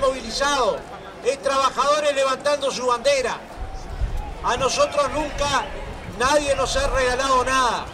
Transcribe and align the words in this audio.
movilizados, 0.00 0.80
es 1.24 1.40
trabajadores 1.42 2.14
levantando 2.14 2.70
su 2.70 2.86
bandera. 2.86 3.38
A 4.42 4.56
nosotros 4.56 5.10
nunca 5.12 5.66
nadie 6.18 6.54
nos 6.56 6.76
ha 6.76 6.88
regalado 6.88 7.44
nada. 7.44 7.86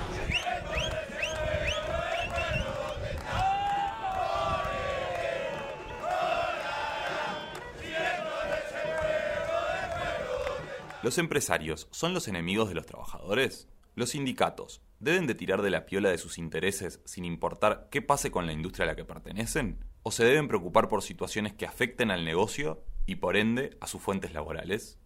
¿Los 11.03 11.19
empresarios 11.19 11.87
son 11.93 12.15
los 12.15 12.27
enemigos 12.27 12.69
de 12.69 12.75
los 12.75 12.85
trabajadores? 12.85 13.69
¿Los 13.95 14.11
sindicatos 14.11 14.83
deben 14.99 15.29
de 15.29 15.37
tirar 15.37 15.63
de 15.63 15.71
la 15.71 15.87
piola 15.87 16.11
de 16.11 16.19
sus 16.19 16.37
intereses 16.37 17.01
sin 17.05 17.25
importar 17.25 17.87
qué 17.93 18.03
pase 18.03 18.33
con 18.33 18.45
la 18.45 18.53
industria 18.53 18.85
a 18.85 18.89
la 18.89 18.97
que 18.97 19.05
pertenecen? 19.05 19.85
¿O 20.09 20.13
se 20.13 20.25
deben 20.25 20.47
preocupar 20.47 20.89
por 20.89 21.03
situaciones 21.03 21.53
que 21.53 21.67
afecten 21.67 22.13
al 22.13 22.25
negocio 22.25 22.81
y 23.07 23.17
por 23.17 23.37
ende 23.37 23.77
a 23.81 23.89
sus 23.89 24.01
fuentes 24.01 24.33
laborales? 24.33 25.01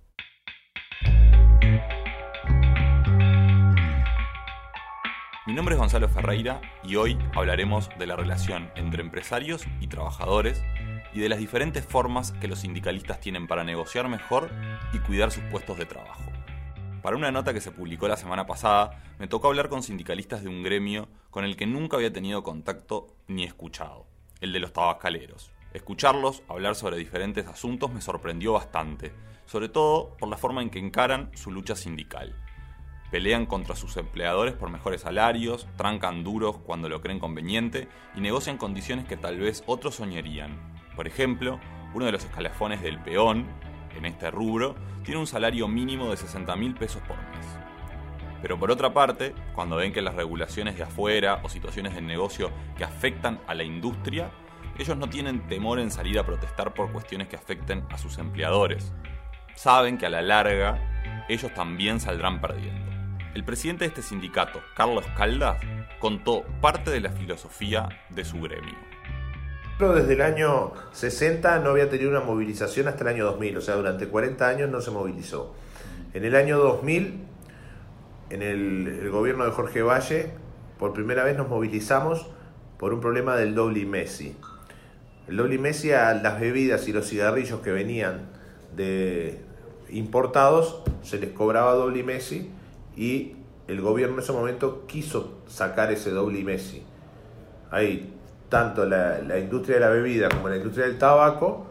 Mi 5.46 5.54
nombre 5.54 5.74
es 5.74 5.78
Gonzalo 5.78 6.06
Ferreira 6.10 6.60
y 6.84 6.96
hoy 6.96 7.16
hablaremos 7.34 7.88
de 7.98 8.06
la 8.06 8.14
relación 8.14 8.70
entre 8.74 9.00
empresarios 9.00 9.64
y 9.80 9.86
trabajadores 9.86 10.62
y 11.14 11.20
de 11.20 11.30
las 11.30 11.38
diferentes 11.38 11.82
formas 11.82 12.32
que 12.32 12.48
los 12.48 12.58
sindicalistas 12.58 13.20
tienen 13.20 13.46
para 13.46 13.64
negociar 13.64 14.06
mejor 14.06 14.50
y 14.92 14.98
cuidar 14.98 15.32
sus 15.32 15.44
puestos 15.44 15.78
de 15.78 15.86
trabajo. 15.86 16.30
Para 17.00 17.16
una 17.16 17.32
nota 17.32 17.54
que 17.54 17.62
se 17.62 17.72
publicó 17.72 18.06
la 18.06 18.18
semana 18.18 18.46
pasada, 18.46 19.02
me 19.18 19.28
tocó 19.28 19.48
hablar 19.48 19.70
con 19.70 19.82
sindicalistas 19.82 20.42
de 20.42 20.50
un 20.50 20.62
gremio 20.62 21.08
con 21.30 21.46
el 21.46 21.56
que 21.56 21.66
nunca 21.66 21.96
había 21.96 22.12
tenido 22.12 22.42
contacto 22.42 23.16
ni 23.28 23.44
escuchado, 23.44 24.09
el 24.40 24.52
de 24.52 24.60
los 24.60 24.72
tabacaleros. 24.72 25.52
Escucharlos 25.72 26.42
hablar 26.48 26.74
sobre 26.74 26.96
diferentes 26.96 27.46
asuntos 27.46 27.92
me 27.92 28.00
sorprendió 28.00 28.52
bastante, 28.54 29.12
sobre 29.46 29.68
todo 29.68 30.16
por 30.16 30.28
la 30.28 30.36
forma 30.36 30.62
en 30.62 30.70
que 30.70 30.78
encaran 30.78 31.30
su 31.34 31.50
lucha 31.50 31.76
sindical. 31.76 32.34
Pelean 33.10 33.46
contra 33.46 33.74
sus 33.74 33.96
empleadores 33.96 34.54
por 34.54 34.70
mejores 34.70 35.00
salarios, 35.02 35.66
trancan 35.76 36.22
duros 36.22 36.58
cuando 36.58 36.88
lo 36.88 37.00
creen 37.00 37.18
conveniente 37.18 37.88
y 38.14 38.20
negocian 38.20 38.56
condiciones 38.56 39.06
que 39.06 39.16
tal 39.16 39.38
vez 39.38 39.64
otros 39.66 39.96
soñarían, 39.96 40.58
por 40.94 41.06
ejemplo, 41.06 41.58
uno 41.94 42.06
de 42.06 42.12
los 42.12 42.24
escalafones 42.24 42.82
del 42.82 42.98
peón, 42.98 43.46
en 43.96 44.04
este 44.04 44.30
rubro, 44.30 44.76
tiene 45.04 45.20
un 45.20 45.26
salario 45.26 45.66
mínimo 45.66 46.10
de 46.10 46.16
60 46.16 46.54
mil 46.56 46.74
pesos 46.74 47.02
por 47.02 47.16
mes. 47.16 47.29
Pero 48.42 48.58
por 48.58 48.70
otra 48.70 48.92
parte, 48.92 49.34
cuando 49.54 49.76
ven 49.76 49.92
que 49.92 50.02
las 50.02 50.14
regulaciones 50.14 50.76
de 50.76 50.84
afuera 50.84 51.40
o 51.42 51.48
situaciones 51.48 51.94
del 51.94 52.06
negocio 52.06 52.50
que 52.76 52.84
afectan 52.84 53.40
a 53.46 53.54
la 53.54 53.64
industria, 53.64 54.30
ellos 54.78 54.96
no 54.96 55.08
tienen 55.08 55.46
temor 55.46 55.78
en 55.78 55.90
salir 55.90 56.18
a 56.18 56.24
protestar 56.24 56.72
por 56.72 56.90
cuestiones 56.92 57.28
que 57.28 57.36
afecten 57.36 57.84
a 57.90 57.98
sus 57.98 58.18
empleadores. 58.18 58.92
Saben 59.54 59.98
que 59.98 60.06
a 60.06 60.10
la 60.10 60.22
larga 60.22 61.26
ellos 61.28 61.52
también 61.54 62.00
saldrán 62.00 62.40
perdiendo. 62.40 62.90
El 63.34 63.44
presidente 63.44 63.84
de 63.84 63.88
este 63.88 64.02
sindicato, 64.02 64.60
Carlos 64.74 65.04
Caldas, 65.16 65.60
contó 65.98 66.44
parte 66.60 66.90
de 66.90 67.00
la 67.00 67.10
filosofía 67.10 67.88
de 68.08 68.24
su 68.24 68.40
gremio 68.40 68.90
desde 69.88 70.12
el 70.12 70.20
año 70.20 70.72
60 70.92 71.60
no 71.60 71.70
había 71.70 71.88
tenido 71.88 72.10
una 72.10 72.20
movilización 72.20 72.88
hasta 72.88 73.02
el 73.02 73.08
año 73.08 73.24
2000, 73.24 73.56
o 73.56 73.60
sea, 73.60 73.76
durante 73.76 74.06
40 74.06 74.46
años 74.46 74.70
no 74.70 74.80
se 74.80 74.90
movilizó. 74.90 75.54
En 76.12 76.24
el 76.24 76.36
año 76.36 76.58
2000, 76.58 77.24
en 78.30 78.42
el, 78.42 79.10
gobierno 79.10 79.44
de 79.44 79.50
Jorge 79.50 79.82
Valle, 79.82 80.30
por 80.78 80.92
primera 80.92 81.24
vez 81.24 81.36
nos 81.36 81.48
movilizamos 81.48 82.26
por 82.78 82.94
un 82.94 83.00
problema 83.00 83.36
del 83.36 83.54
doble 83.54 83.84
Messi. 83.84 84.36
El 85.28 85.36
doble 85.36 85.58
Messi 85.58 85.92
a 85.92 86.14
las 86.14 86.40
bebidas 86.40 86.88
y 86.88 86.92
los 86.92 87.08
cigarrillos 87.08 87.60
que 87.60 87.72
venían 87.72 88.30
de 88.74 89.40
importados 89.90 90.82
se 91.02 91.18
les 91.18 91.30
cobraba 91.30 91.74
doble 91.74 92.02
Messi 92.02 92.50
y 92.96 93.36
el 93.68 93.80
gobierno 93.80 94.14
en 94.14 94.22
ese 94.22 94.32
momento 94.32 94.86
quiso 94.86 95.40
sacar 95.46 95.92
ese 95.92 96.10
doble 96.10 96.42
Messi. 96.44 96.82
Ahí 97.70 98.14
tanto 98.48 98.86
la, 98.86 99.38
industria 99.38 99.76
de 99.76 99.80
la 99.80 99.90
bebida 99.90 100.28
como 100.28 100.48
la 100.48 100.56
industria 100.56 100.86
del 100.86 100.98
tabaco 100.98 101.66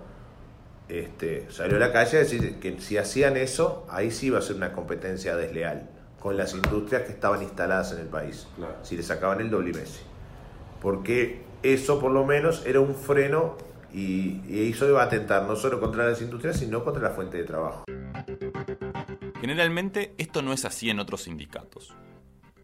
este, 0.88 1.47
salió 1.50 1.78
a 1.78 1.80
la 1.80 1.91
calle 1.91 2.18
a 2.18 2.20
decir 2.22 2.59
que 2.59 2.80
si 2.80 2.97
hacían 2.97 3.38
eso, 3.38 3.86
ahí 3.90 4.12
sí 4.12 4.28
iba 4.28 4.40
a 4.40 4.41
ser 4.41 4.56
una 4.56 4.72
competencia 4.72 5.36
desleal 5.36 5.99
con 6.19 6.38
las 6.38 6.53
industrias 6.53 7.03
que 7.03 7.12
estaban 7.12 7.41
instaladas 7.41 7.91
en 7.94 8.00
el 8.00 8.07
país, 8.07 8.47
si 8.84 8.97
le 8.97 9.03
sacaban 9.03 9.41
el 9.41 9.50
doble 9.50 9.74
Messi. 9.74 10.02
Porque 10.81 11.44
eso 11.63 12.00
por 12.00 12.12
lo 12.12 12.25
menos 12.25 12.66
era 12.66 12.80
un 12.80 12.96
freno 12.96 13.57
y, 13.94 14.41
y 14.47 14.62
hizo 14.62 14.88
de 14.88 15.00
atentar 15.00 15.44
no 15.44 15.56
solo 15.56 15.79
contra 15.79 16.08
las 16.08 16.22
industrias, 16.22 16.58
sino 16.58 16.84
contra 16.84 17.03
la 17.03 17.12
fuente 17.12 17.38
de 17.38 17.44
trabajo. 17.44 17.84
Generalmente 19.40 20.13
esto 20.18 20.41
no 20.41 20.53
es 20.53 20.66
así 20.66 20.90
en 20.90 21.00
otros 21.00 21.24
sindicatos. 21.24 21.96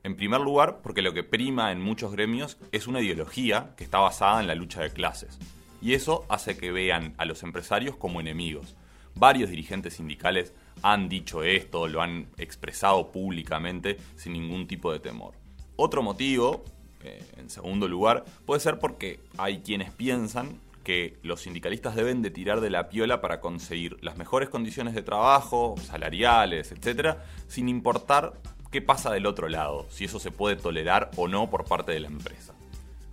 En 0.03 0.15
primer 0.15 0.41
lugar, 0.41 0.81
porque 0.83 1.01
lo 1.01 1.13
que 1.13 1.23
prima 1.23 1.71
en 1.71 1.81
muchos 1.81 2.11
gremios 2.11 2.59
es 2.71 2.85
una 2.85 3.01
ideología 3.01 3.73
que 3.75 3.83
está 3.83 3.97
basada 3.97 4.39
en 4.39 4.47
la 4.47 4.53
lucha 4.53 4.81
de 4.81 4.91
clases. 4.91 5.39
Y 5.81 5.94
eso 5.94 6.25
hace 6.29 6.57
que 6.57 6.71
vean 6.71 7.15
a 7.17 7.25
los 7.25 7.41
empresarios 7.41 7.95
como 7.95 8.19
enemigos. 8.21 8.75
Varios 9.15 9.49
dirigentes 9.49 9.95
sindicales 9.95 10.53
han 10.81 11.09
dicho 11.09 11.44
esto, 11.44 11.88
lo 11.88 12.02
han 12.02 12.28
expresado 12.38 13.12
públicamente 13.12 13.97
sin 14.16 14.34
ningún 14.34 14.68
tipo 14.68 14.91
de 14.91 15.00
temor. 15.00 15.34
Otro 15.75 16.02
motivo, 16.03 16.63
eh, 17.03 17.24
en 17.38 17.50
segundo 17.50 17.88
lugar, 17.88 18.24
puede 18.46 18.59
ser 18.59 18.80
porque 18.80 19.19
hay 19.38 19.59
quienes 19.59 19.91
piensan 19.91 20.59
que 20.84 21.18
los 21.24 21.41
sindicalistas 21.41 21.96
deben 21.96 22.22
de 22.22 22.30
tirar 22.30 22.62
de 22.62 22.69
la 22.69 22.90
piola 22.90 23.19
para 23.19 23.41
conseguir 23.41 23.97
las 24.02 24.18
mejores 24.18 24.50
condiciones 24.50 24.94
de 24.94 25.02
trabajo, 25.02 25.75
salariales, 25.84 26.72
etc., 26.72 27.18
sin 27.47 27.68
importar 27.68 28.34
qué 28.72 28.81
pasa 28.81 29.12
del 29.12 29.25
otro 29.25 29.50
lado, 29.50 29.88
si 29.90 30.06
eso 30.06 30.19
se 30.19 30.31
puede 30.31 30.56
tolerar 30.56 31.09
o 31.18 31.28
no 31.28 31.50
por 31.50 31.66
parte 31.66 31.92
de 31.92 32.00
la 32.00 32.07
empresa. 32.07 32.53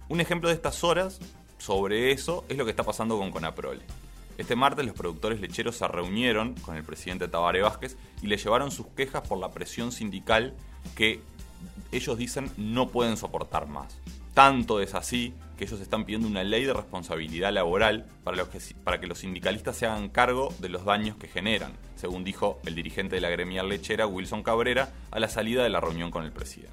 Un 0.08 0.20
ejemplo 0.20 0.50
de 0.50 0.54
estas 0.54 0.84
horas 0.84 1.18
sobre 1.58 2.12
eso 2.12 2.44
es 2.48 2.56
lo 2.58 2.64
que 2.64 2.70
está 2.70 2.82
pasando 2.82 3.16
con 3.16 3.30
Conaprole. 3.30 3.82
Este 4.42 4.56
martes 4.56 4.84
los 4.84 4.96
productores 4.96 5.40
lecheros 5.40 5.76
se 5.76 5.86
reunieron 5.86 6.54
con 6.54 6.74
el 6.74 6.82
presidente 6.82 7.28
Tabaré 7.28 7.62
Vázquez 7.62 7.96
y 8.22 8.26
le 8.26 8.36
llevaron 8.36 8.72
sus 8.72 8.88
quejas 8.88 9.22
por 9.28 9.38
la 9.38 9.52
presión 9.52 9.92
sindical 9.92 10.56
que 10.96 11.20
ellos 11.92 12.18
dicen 12.18 12.50
no 12.56 12.88
pueden 12.88 13.16
soportar 13.16 13.68
más. 13.68 13.96
Tanto 14.34 14.80
es 14.80 14.96
así 14.96 15.32
que 15.56 15.62
ellos 15.62 15.80
están 15.80 16.04
pidiendo 16.04 16.26
una 16.26 16.42
ley 16.42 16.64
de 16.64 16.72
responsabilidad 16.72 17.52
laboral 17.52 18.08
para, 18.24 18.44
que, 18.50 18.58
para 18.82 18.98
que 18.98 19.06
los 19.06 19.20
sindicalistas 19.20 19.76
se 19.76 19.86
hagan 19.86 20.08
cargo 20.08 20.52
de 20.58 20.70
los 20.70 20.84
daños 20.84 21.16
que 21.18 21.28
generan, 21.28 21.74
según 21.94 22.24
dijo 22.24 22.58
el 22.66 22.74
dirigente 22.74 23.14
de 23.14 23.20
la 23.20 23.30
gremial 23.30 23.68
lechera, 23.68 24.08
Wilson 24.08 24.42
Cabrera, 24.42 24.92
a 25.12 25.20
la 25.20 25.28
salida 25.28 25.62
de 25.62 25.70
la 25.70 25.78
reunión 25.78 26.10
con 26.10 26.24
el 26.24 26.32
presidente. 26.32 26.72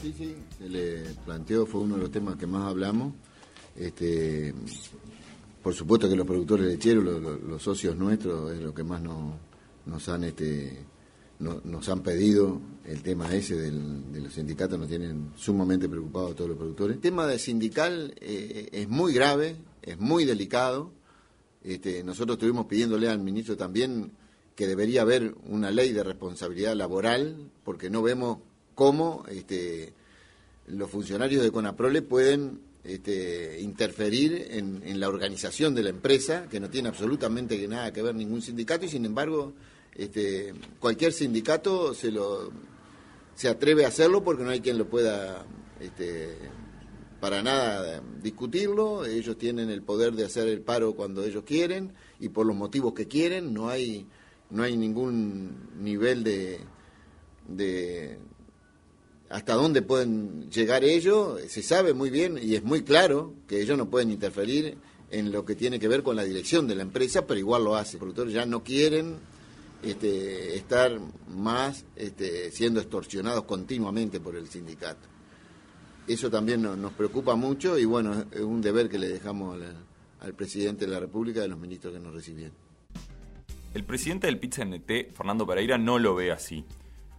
Sí, 0.00 0.14
sí, 0.16 0.36
se 0.56 0.70
le 0.70 1.02
planteó, 1.26 1.66
fue 1.66 1.82
uno 1.82 1.96
de 1.96 2.00
los 2.00 2.10
temas 2.10 2.36
que 2.36 2.46
más 2.46 2.66
hablamos. 2.66 3.12
Este, 3.76 4.54
por 5.62 5.74
supuesto 5.74 6.08
que 6.08 6.16
los 6.16 6.26
productores 6.26 6.66
lecheros, 6.66 7.04
los, 7.04 7.62
socios 7.62 7.96
nuestros, 7.96 8.52
es 8.52 8.60
lo 8.60 8.74
que 8.74 8.82
más 8.82 9.02
nos 9.02 10.08
han 10.08 10.24
este, 10.24 10.84
nos 11.38 11.88
han 11.88 12.02
pedido 12.02 12.60
el 12.84 13.02
tema 13.02 13.32
ese 13.34 13.56
de 13.56 14.20
los 14.20 14.32
sindicatos, 14.32 14.78
nos 14.78 14.88
tienen 14.88 15.32
sumamente 15.36 15.88
preocupados 15.88 16.34
todos 16.34 16.50
los 16.50 16.58
productores. 16.58 16.96
El 16.96 17.02
tema 17.02 17.26
del 17.26 17.38
sindical 17.38 18.14
eh, 18.20 18.68
es 18.72 18.88
muy 18.88 19.12
grave, 19.12 19.56
es 19.82 19.98
muy 19.98 20.24
delicado. 20.24 20.90
Este, 21.62 22.02
nosotros 22.04 22.36
estuvimos 22.36 22.66
pidiéndole 22.66 23.08
al 23.08 23.20
ministro 23.20 23.56
también 23.56 24.12
que 24.54 24.66
debería 24.66 25.02
haber 25.02 25.34
una 25.46 25.70
ley 25.70 25.92
de 25.92 26.02
responsabilidad 26.02 26.74
laboral, 26.74 27.50
porque 27.64 27.88
no 27.88 28.02
vemos 28.02 28.38
cómo 28.74 29.24
este, 29.28 29.94
los 30.66 30.90
funcionarios 30.90 31.42
de 31.42 31.50
Conaprole 31.50 32.02
pueden 32.02 32.60
este, 32.84 33.60
interferir 33.60 34.48
en, 34.50 35.00
la 35.00 35.08
organización 35.08 35.74
de 35.74 35.82
la 35.82 35.90
empresa, 35.90 36.48
que 36.48 36.60
no 36.60 36.70
tiene 36.70 36.88
absolutamente 36.88 37.66
nada 37.68 37.92
que 37.92 38.02
ver 38.02 38.14
ningún 38.14 38.42
sindicato, 38.42 38.86
y 38.86 38.88
sin 38.88 39.04
embargo 39.04 39.52
este, 39.94 40.54
cualquier 40.78 41.12
sindicato 41.12 41.94
se 41.94 42.10
lo 42.10 42.50
se 43.34 43.48
atreve 43.48 43.86
a 43.86 43.88
hacerlo 43.88 44.22
porque 44.22 44.44
no 44.44 44.50
hay 44.50 44.60
quien 44.60 44.76
lo 44.76 44.90
pueda 44.90 45.46
este, 45.80 46.36
para 47.20 47.42
nada 47.42 48.02
discutirlo. 48.22 49.06
Ellos 49.06 49.38
tienen 49.38 49.70
el 49.70 49.80
poder 49.80 50.12
de 50.12 50.26
hacer 50.26 50.46
el 50.46 50.60
paro 50.60 50.94
cuando 50.94 51.24
ellos 51.24 51.44
quieren 51.44 51.94
y 52.18 52.28
por 52.28 52.44
los 52.44 52.54
motivos 52.54 52.92
que 52.92 53.08
quieren. 53.08 53.54
No 53.54 53.70
hay 53.70 54.06
no 54.50 54.62
hay 54.62 54.76
ningún 54.76 55.70
nivel 55.78 56.24
de, 56.24 56.60
de 57.48 58.18
hasta 59.30 59.54
dónde 59.54 59.80
pueden 59.80 60.50
llegar 60.50 60.84
ellos. 60.84 61.40
Se 61.48 61.62
sabe 61.62 61.94
muy 61.94 62.10
bien 62.10 62.38
y 62.42 62.56
es 62.56 62.64
muy 62.64 62.82
claro 62.82 63.32
que 63.46 63.62
ellos 63.62 63.78
no 63.78 63.88
pueden 63.88 64.10
interferir 64.10 64.76
en 65.10 65.32
lo 65.32 65.44
que 65.44 65.54
tiene 65.54 65.78
que 65.78 65.88
ver 65.88 66.02
con 66.02 66.16
la 66.16 66.24
dirección 66.24 66.66
de 66.66 66.74
la 66.74 66.82
empresa, 66.82 67.26
pero 67.26 67.38
igual 67.38 67.64
lo 67.64 67.76
hacen. 67.76 67.94
Los 67.94 68.00
productores 68.00 68.34
ya 68.34 68.44
no 68.44 68.62
quieren 68.62 69.16
este, 69.82 70.56
estar 70.56 71.00
más 71.28 71.84
este, 71.96 72.50
siendo 72.50 72.80
extorsionados 72.80 73.44
continuamente 73.44 74.20
por 74.20 74.36
el 74.36 74.48
sindicato. 74.48 75.08
Eso 76.08 76.28
también 76.28 76.62
nos 76.62 76.92
preocupa 76.92 77.36
mucho 77.36 77.78
y 77.78 77.84
bueno, 77.84 78.24
es 78.32 78.40
un 78.40 78.60
deber 78.60 78.88
que 78.88 78.98
le 78.98 79.08
dejamos 79.08 79.60
al 80.20 80.34
presidente 80.34 80.86
de 80.86 80.92
la 80.92 80.98
República 80.98 81.40
y 81.40 81.44
a 81.44 81.48
los 81.48 81.58
ministros 81.58 81.94
que 81.94 82.00
nos 82.00 82.12
recibieron. 82.12 82.54
El 83.74 83.84
presidente 83.84 84.26
del 84.26 84.40
pit 84.40 84.56
Fernando 85.14 85.46
Pereira, 85.46 85.78
no 85.78 86.00
lo 86.00 86.16
ve 86.16 86.32
así. 86.32 86.64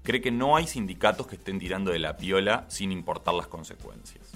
Cree 0.03 0.21
que 0.21 0.31
no 0.31 0.55
hay 0.55 0.67
sindicatos 0.67 1.27
que 1.27 1.35
estén 1.35 1.59
tirando 1.59 1.91
de 1.91 1.99
la 1.99 2.17
piola 2.17 2.65
sin 2.67 2.91
importar 2.91 3.35
las 3.35 3.47
consecuencias. 3.47 4.31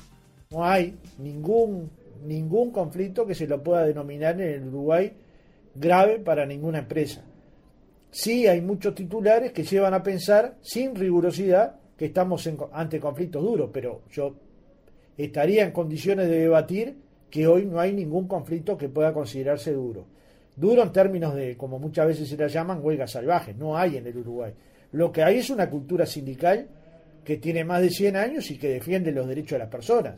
No 0.51 0.63
hay 0.63 0.95
ningún, 1.17 1.89
ningún 2.23 2.71
conflicto 2.71 3.25
que 3.25 3.33
se 3.33 3.47
lo 3.47 3.63
pueda 3.63 3.83
denominar 3.83 4.39
en 4.39 4.49
el 4.49 4.67
Uruguay 4.67 5.11
grave 5.75 6.19
para 6.19 6.45
ninguna 6.45 6.79
empresa. 6.79 7.23
Sí 8.11 8.47
hay 8.47 8.61
muchos 8.61 8.95
titulares 8.95 9.51
que 9.51 9.63
llevan 9.63 9.93
a 9.93 10.01
pensar, 10.01 10.55
sin 10.61 10.95
rigurosidad, 10.95 11.75
que 11.97 12.05
estamos 12.05 12.49
ante 12.71 12.99
conflictos 12.99 13.43
duros, 13.43 13.69
pero 13.73 14.03
yo 14.11 14.35
estaría 15.17 15.65
en 15.65 15.71
condiciones 15.71 16.29
de 16.29 16.39
debatir 16.39 16.97
que 17.29 17.47
hoy 17.47 17.65
no 17.65 17.79
hay 17.79 17.91
ningún 17.91 18.27
conflicto 18.27 18.77
que 18.77 18.87
pueda 18.87 19.13
considerarse 19.13 19.73
duro. 19.73 20.05
Duro 20.55 20.83
en 20.83 20.93
términos 20.93 21.35
de, 21.35 21.57
como 21.57 21.79
muchas 21.79 22.07
veces 22.07 22.29
se 22.29 22.37
la 22.37 22.47
llaman, 22.47 22.79
huelgas 22.81 23.11
salvajes, 23.11 23.55
no 23.57 23.77
hay 23.77 23.97
en 23.97 24.07
el 24.07 24.17
Uruguay. 24.17 24.53
Lo 24.95 25.11
que 25.11 25.23
hay 25.23 25.39
es 25.39 25.49
una 25.49 25.69
cultura 25.69 26.05
sindical 26.05 26.69
que 27.25 27.35
tiene 27.35 27.65
más 27.65 27.81
de 27.81 27.89
100 27.89 28.15
años 28.15 28.49
y 28.49 28.57
que 28.57 28.69
defiende 28.69 29.11
los 29.11 29.27
derechos 29.27 29.51
de 29.51 29.59
las 29.59 29.67
personas. 29.67 30.15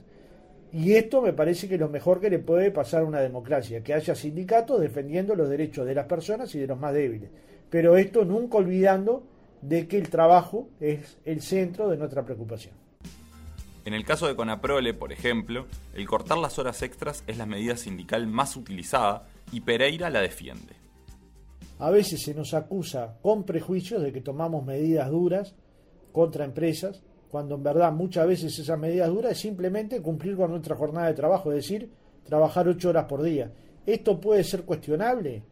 Y 0.72 0.94
esto 0.94 1.20
me 1.20 1.34
parece 1.34 1.68
que 1.68 1.74
es 1.74 1.80
lo 1.80 1.90
mejor 1.90 2.22
que 2.22 2.30
le 2.30 2.38
puede 2.38 2.70
pasar 2.70 3.02
a 3.02 3.06
una 3.06 3.20
democracia, 3.20 3.82
que 3.82 3.96
haya 3.96 4.14
sindicatos 4.14 4.80
defendiendo 4.80 5.34
los 5.34 5.50
derechos 5.50 5.88
de 5.88 5.96
las 5.96 6.06
personas 6.06 6.54
y 6.54 6.60
de 6.60 6.68
los 6.68 6.80
más 6.80 6.94
débiles. 6.94 7.32
Pero 7.72 7.98
esto 7.98 8.24
nunca 8.24 8.60
olvidando 8.60 9.24
de 9.64 9.88
que 9.88 9.98
el 9.98 10.10
trabajo 10.10 10.70
es 10.80 11.18
el 11.26 11.42
centro 11.42 11.90
de 11.90 11.98
nuestra 11.98 12.24
preocupación. 12.24 12.76
En 13.84 13.96
el 13.96 14.06
caso 14.06 14.28
de 14.28 14.36
Conaprole, 14.36 14.94
por 14.94 15.12
ejemplo, 15.12 15.66
el 15.96 16.06
cortar 16.06 16.38
las 16.38 16.60
horas 16.60 16.84
extras 16.84 17.24
es 17.26 17.40
la 17.40 17.48
medida 17.48 17.78
sindical 17.78 18.28
más 18.28 18.56
utilizada 18.56 19.28
y 19.52 19.62
Pereira 19.62 20.12
la 20.12 20.22
defiende. 20.22 20.87
A 21.80 21.92
veces 21.92 22.22
se 22.22 22.34
nos 22.34 22.54
acusa 22.54 23.18
con 23.22 23.44
prejuicios 23.44 24.02
de 24.02 24.12
que 24.12 24.22
tomamos 24.22 24.66
medidas 24.66 25.10
duras 25.10 25.56
contra 26.12 26.46
empresas, 26.46 27.04
cuando 27.30 27.56
en 27.56 27.64
verdad 27.64 27.92
muchas 27.92 28.28
veces 28.28 28.58
esas 28.58 28.80
medidas 28.80 29.10
duras 29.10 29.34
es 29.34 29.40
simplemente 29.40 30.02
cumplir 30.02 30.36
con 30.36 30.52
nuestra 30.52 30.76
jornada 30.76 31.08
de 31.08 31.14
trabajo, 31.14 31.52
es 31.52 31.58
decir, 31.58 31.92
trabajar 32.24 32.68
ocho 32.68 32.90
horas 32.90 33.06
por 33.06 33.22
día. 33.22 33.52
¿Esto 33.86 34.20
puede 34.20 34.44
ser 34.44 34.64
cuestionable? 34.64 35.44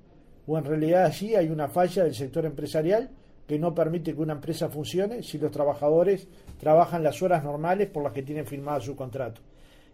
¿O 0.48 0.58
en 0.58 0.64
realidad 0.66 1.06
allí 1.06 1.36
hay 1.36 1.50
una 1.50 1.68
falla 1.68 2.04
del 2.04 2.16
sector 2.16 2.46
empresarial 2.46 3.10
que 3.48 3.60
no 3.60 3.74
permite 3.74 4.14
que 4.14 4.22
una 4.22 4.34
empresa 4.34 4.70
funcione 4.70 5.22
si 5.22 5.38
los 5.38 5.52
trabajadores 5.52 6.28
trabajan 6.60 7.04
las 7.04 7.22
horas 7.22 7.44
normales 7.44 7.90
por 7.90 8.04
las 8.04 8.14
que 8.14 8.24
tienen 8.24 8.46
firmado 8.46 8.82
su 8.82 8.96
contrato. 8.96 9.42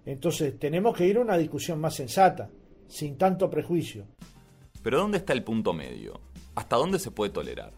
Entonces 0.06 0.58
tenemos 0.58 0.96
que 0.96 1.08
ir 1.08 1.18
a 1.18 1.22
una 1.22 1.38
discusión 1.38 1.80
más 1.80 1.96
sensata, 1.96 2.50
sin 2.88 3.18
tanto 3.18 3.50
prejuicio. 3.50 4.06
Pero 4.84 4.98
¿dónde 4.98 5.20
está 5.20 5.34
el 5.34 5.44
punto 5.44 5.74
medio? 5.74 6.20
¿Hasta 6.56 6.76
dónde 6.76 6.98
se 6.98 7.12
puede 7.12 7.32
tolerar? 7.32 7.72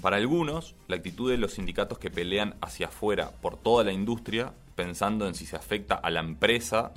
Para 0.00 0.16
algunos, 0.16 0.76
la 0.86 0.96
actitud 0.96 1.30
de 1.30 1.36
los 1.36 1.54
sindicatos 1.54 1.98
que 1.98 2.10
pelean 2.10 2.54
hacia 2.60 2.86
afuera 2.86 3.32
por 3.42 3.56
toda 3.56 3.84
la 3.84 3.92
industria, 3.92 4.54
pensando 4.76 5.26
en 5.26 5.34
si 5.34 5.44
se 5.44 5.56
afecta 5.56 5.96
a 5.96 6.08
la 6.08 6.20
empresa, 6.20 6.92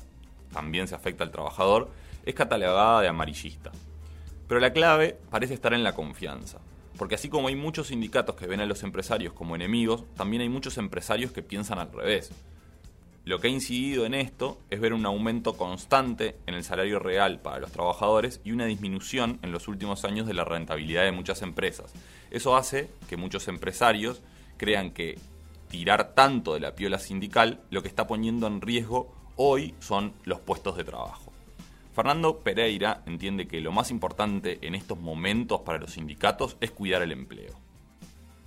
también 0.54 0.88
se 0.88 0.96
afecta 0.96 1.24
al 1.24 1.32
trabajador, 1.32 1.90
es 2.26 2.36
catalogada 2.36 3.02
de 3.02 3.08
amarillista. 3.08 3.72
Pero 4.48 4.60
la 4.60 4.72
clave 4.72 5.18
parece 5.30 5.56
estar 5.56 5.74
en 5.74 5.84
la 5.84 5.96
confianza. 5.96 6.60
Porque 6.98 7.16
así 7.16 7.28
como 7.28 7.48
hay 7.48 7.56
muchos 7.56 7.88
sindicatos 7.88 8.36
que 8.36 8.48
ven 8.48 8.62
a 8.62 8.68
los 8.68 8.84
empresarios 8.84 9.34
como 9.34 9.56
enemigos, 9.56 10.06
también 10.16 10.44
hay 10.44 10.50
muchos 10.50 10.78
empresarios 10.78 11.32
que 11.32 11.42
piensan 11.42 11.80
al 11.80 11.92
revés. 11.92 12.32
Lo 13.26 13.40
que 13.40 13.48
ha 13.48 13.52
incidido 13.52 14.06
en 14.06 14.16
esto 14.16 14.60
es 14.70 14.82
ver 14.82 14.94
un 14.94 15.06
aumento 15.06 15.54
constante 15.56 16.36
en 16.46 16.56
el 16.56 16.64
salario 16.66 17.00
real 17.00 17.40
para 17.40 17.60
los 17.60 17.72
trabajadores 17.72 18.42
y 18.44 18.52
una 18.52 18.66
disminución 18.66 19.40
en 19.42 19.54
los 19.54 19.70
últimos 19.70 20.04
años 20.04 20.28
de 20.28 20.34
la 20.34 20.44
rentabilidad 20.44 21.06
de 21.06 21.14
muchas 21.14 21.42
empresas. 21.42 21.94
Eso 22.32 22.58
hace 22.58 22.90
que 23.08 23.16
muchos 23.16 23.48
empresarios 23.48 24.22
crean 24.58 24.92
que 24.92 25.18
tirar 25.70 26.14
tanto 26.14 26.54
de 26.54 26.60
la 26.60 26.76
piola 26.76 27.00
sindical 27.00 27.62
lo 27.70 27.82
que 27.82 27.88
está 27.88 28.08
poniendo 28.08 28.46
en 28.46 28.60
riesgo 28.60 29.16
hoy 29.38 29.74
son 29.80 30.14
los 30.26 30.42
puestos 30.42 30.76
de 30.76 30.84
trabajo. 30.84 31.32
Fernando 31.94 32.40
Pereira 32.40 33.04
entiende 33.06 33.48
que 33.48 33.62
lo 33.62 33.72
más 33.72 33.90
importante 33.90 34.60
en 34.62 34.76
estos 34.76 35.00
momentos 35.00 35.62
para 35.62 35.80
los 35.80 35.94
sindicatos 35.94 36.58
es 36.60 36.72
cuidar 36.72 37.02
el 37.02 37.14
empleo. 37.14 37.54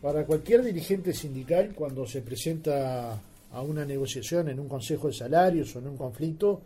Para 0.02 0.26
cualquier 0.26 0.62
dirigente 0.62 1.14
sindical, 1.14 1.72
cuando 1.74 2.06
se 2.06 2.20
presenta 2.20 3.18
a 3.52 3.62
una 3.62 3.84
negociación 3.84 4.48
en 4.48 4.60
un 4.60 4.68
consejo 4.68 5.08
de 5.08 5.14
salarios 5.14 5.74
o 5.74 5.78
en 5.78 5.88
un 5.88 5.96
conflicto, 5.96 6.62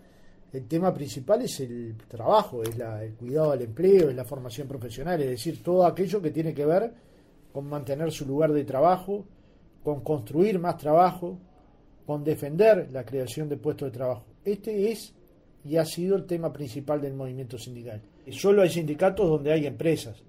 el 0.52 0.66
tema 0.66 0.92
principal 0.92 1.42
es 1.42 1.60
el 1.60 1.96
trabajo, 2.08 2.62
es 2.62 2.70
el 2.78 3.14
cuidado 3.14 3.52
del 3.52 3.62
empleo, 3.62 4.10
es 4.10 4.16
la 4.16 4.24
formación 4.24 4.66
profesional, 4.66 5.20
es 5.22 5.30
decir, 5.30 5.62
todo 5.62 5.86
aquello 5.86 6.20
que 6.20 6.30
tiene 6.30 6.52
que 6.52 6.66
ver 6.66 6.92
con 7.52 7.68
mantener 7.68 8.10
su 8.10 8.26
lugar 8.26 8.52
de 8.52 8.64
trabajo, 8.64 9.24
con 9.84 10.00
construir 10.02 10.58
más 10.58 10.76
trabajo, 10.76 11.38
con 12.04 12.24
defender 12.24 12.90
la 12.90 13.04
creación 13.04 13.48
de 13.48 13.56
puestos 13.56 13.92
de 13.92 13.96
trabajo. 13.96 14.24
Este 14.44 14.90
es 14.90 15.14
y 15.64 15.76
ha 15.76 15.84
sido 15.84 16.16
el 16.16 16.24
tema 16.24 16.52
principal 16.52 17.00
del 17.00 17.14
movimiento 17.14 17.58
sindical. 17.58 18.00
Solo 18.30 18.62
hay 18.62 18.70
sindicatos 18.70 19.28
donde 19.28 19.52
hay 19.52 19.66
empresas 19.66 20.22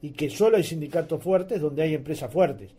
y 0.00 0.10
que 0.10 0.28
solo 0.28 0.56
hay 0.56 0.64
sindicatos 0.64 1.22
fuertes 1.22 1.60
donde 1.60 1.82
hay 1.82 1.94
empresas 1.94 2.32
fuertes. 2.32 2.72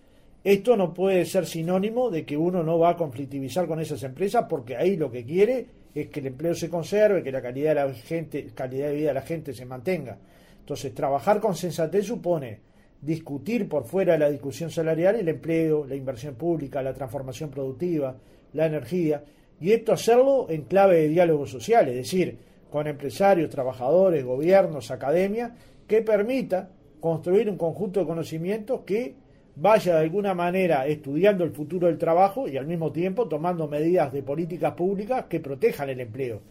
Esto 0.44 0.75
no 0.75 0.94
puede 0.94 1.25
ser 1.25 1.45
sinónimo 1.45 2.10
de 2.10 2.25
que 2.25 2.36
uno 2.36 2.63
no 2.63 2.78
va 2.78 2.90
a 2.90 2.98
conflictivizar 2.98 3.66
con 3.66 3.80
esas 3.80 4.04
empresas 4.04 4.45
porque 4.50 4.75
ahí 4.75 4.98
lo 4.98 5.10
que 5.10 5.24
quiere 5.24 5.68
es 5.95 6.10
que 6.10 6.19
el 6.19 6.28
empleo 6.28 6.54
se 6.54 6.69
conserve, 6.69 7.24
que 7.24 7.31
la 7.31 7.42
calidad 7.42 7.69
de 7.69 7.75
la 7.75 7.94
gente, 7.94 8.48
calidad 8.54 8.90
de 8.90 8.95
vida 8.95 9.07
de 9.10 9.13
la 9.13 9.22
gente 9.22 9.54
se 9.54 9.66
mantenga. 9.66 10.18
Entonces, 10.60 10.94
trabajar 10.94 11.40
con 11.40 11.56
sensatez 11.56 12.07
supone 12.07 12.60
discutir 13.01 13.69
por 13.69 13.86
fuera 13.86 14.13
de 14.13 14.19
la 14.19 14.30
discusión 14.30 14.69
salarial 14.69 15.16
el 15.16 15.30
empleo, 15.30 15.86
la 15.86 15.95
inversión 15.95 16.36
pública, 16.36 16.81
la 16.81 16.94
transformación 16.94 17.50
productiva, 17.50 18.16
la 18.54 18.66
energía 18.66 19.24
y 19.60 19.72
esto 19.72 19.94
hacerlo 19.94 20.48
en 20.50 20.63
clave 20.63 21.01
de 21.01 21.07
diálogo 21.10 21.45
social, 21.45 21.88
es 21.88 21.95
decir, 21.95 22.38
con 22.69 22.88
empresarios, 22.88 23.50
trabajadores, 23.50 24.25
gobiernos, 24.25 24.92
academia, 24.92 25.56
que 25.88 26.01
permita 26.01 26.69
construir 27.00 27.50
un 27.50 27.57
conjunto 27.57 28.00
de 28.00 28.06
conocimientos 28.06 28.81
que 28.86 29.16
vaya 29.56 29.96
de 29.96 30.02
alguna 30.02 30.34
manera 30.34 30.88
estudiando 30.88 31.44
el 31.44 31.52
futuro 31.52 31.88
del 31.88 31.98
trabajo 31.98 32.48
y 32.48 32.57
al 32.57 32.68
mismo 32.68 32.92
tiempo 32.92 33.28
tomando 33.28 33.68
medidas 33.68 34.12
de 34.12 34.24
políticas 34.24 34.74
públicas 34.74 35.26
que 35.30 35.40
protejan 35.40 35.90
el 35.90 36.00
empleo. 36.00 36.42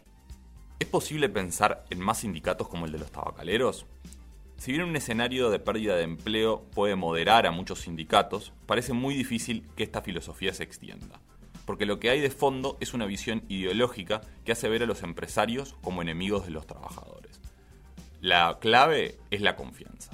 ¿Es 0.79 0.89
posible 0.89 1.29
pensar 1.29 1.85
en 1.91 2.01
más 2.01 2.19
sindicatos 2.19 2.69
como 2.69 2.87
el 2.87 2.93
de 2.93 2.99
los 2.99 3.11
tabacaleros? 3.11 3.87
Si 4.57 4.73
bien 4.73 4.85
un 4.85 4.97
escenario 4.97 5.51
de 5.51 5.59
pérdida 5.59 5.97
de 5.97 6.05
empleo 6.05 6.63
puede 6.75 6.95
moderar 6.95 7.47
a 7.47 7.51
muchos 7.51 7.81
sindicatos, 7.81 8.53
parece 8.67 8.93
muy 8.93 9.15
difícil 9.15 9.67
que 9.77 9.83
esta 9.83 10.03
filosofía 10.03 10.53
se 10.55 10.63
extienda 10.63 11.21
porque 11.65 11.87
lo 11.87 11.99
que 11.99 12.11
hay 12.11 12.21
de 12.21 12.31
fondo 12.31 12.77
es 12.81 12.95
una 12.95 13.07
visión 13.07 13.45
ideológica 13.49 14.21
que 14.45 14.53
hace 14.53 14.69
ver 14.69 14.83
a 14.83 14.87
los 14.87 15.03
empresarios 15.03 15.75
como 15.83 16.03
enemigos 16.03 16.45
de 16.45 16.51
los 16.51 16.67
trabajadores. 16.67 17.41
La 18.21 18.59
clave 18.61 19.19
es 19.31 19.41
la 19.41 19.57
confianza. 19.57 20.13